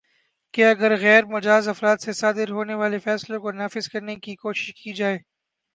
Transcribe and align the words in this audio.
کہ 0.53 0.61
اگرغیر 0.65 1.25
مجاز 1.25 1.67
افراد 1.69 1.97
سے 1.97 2.13
صادر 2.13 2.49
ہونے 2.51 2.73
والے 2.73 2.99
فیصلوں 2.99 3.39
کو 3.39 3.51
نافذ 3.51 3.89
کرنے 3.89 4.15
کی 4.15 4.35
کوشش 4.35 4.73
کی 4.73 4.93
جائے 4.93 5.17